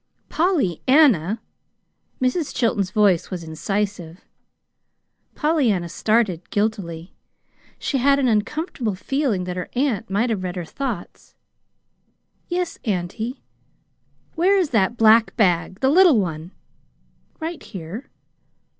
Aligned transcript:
"Pollyanna!" 0.29 1.39
Mrs. 2.19 2.55
Chilton's 2.55 2.89
voice 2.89 3.29
was 3.29 3.43
incisive. 3.43 4.25
Pollyanna 5.35 5.89
started 5.89 6.49
guiltily. 6.49 7.13
She 7.77 7.99
had 7.99 8.17
an 8.17 8.27
uncomfortable 8.27 8.95
feeling 8.95 9.43
that 9.43 9.57
her 9.57 9.69
aunt 9.75 10.09
might 10.09 10.31
have 10.31 10.41
read 10.41 10.55
her 10.55 10.65
thoughts. 10.65 11.35
"Yes, 12.47 12.79
auntie." 12.83 13.43
"Where 14.33 14.57
is 14.57 14.71
that 14.71 14.97
black 14.97 15.35
bag 15.37 15.81
the 15.81 15.89
little 15.91 16.19
one?" 16.19 16.49
"Right 17.39 17.61
here." 17.61 18.09